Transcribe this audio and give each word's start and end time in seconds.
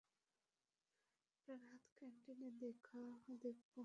ডান 1.47 1.61
হাত 1.69 1.83
ক্যান্টিনে 1.97 2.49
দেখবো। 2.61 2.99